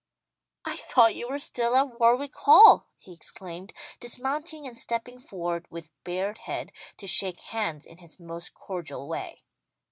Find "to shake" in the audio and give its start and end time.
6.97-7.41